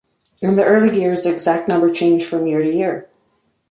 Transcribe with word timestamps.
In 0.41 0.55
the 0.55 0.63
early 0.65 0.99
years, 0.99 1.25
the 1.25 1.31
exact 1.31 1.67
number 1.67 1.93
changed 1.93 2.25
from 2.25 2.47
year 2.47 2.63
to 2.63 2.73
year. 2.73 3.07